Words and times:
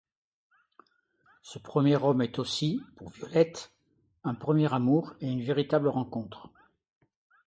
Ce 1.43 1.59
premier 1.59 1.95
homme 1.95 2.23
est 2.23 2.39
aussi, 2.39 2.81
pour 2.95 3.11
Violette, 3.11 3.71
un 4.23 4.33
premier 4.33 4.73
amour, 4.73 5.13
et 5.21 5.27
une 5.31 5.43
véritable 5.43 5.89
rencontre. 5.89 6.49